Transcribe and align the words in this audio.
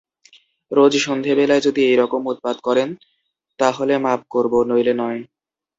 রোজ 0.71 0.93
সন্ধেবেলায় 0.97 1.61
যদি 1.61 1.81
এইরকম 1.83 2.21
উৎপাত 2.27 2.57
করেন 2.63 2.89
তা 3.59 3.67
হলে 3.71 3.95
মাপ 3.97 4.21
করব, 4.29 4.53
নইলে 4.69 4.93
নয়। 4.93 5.19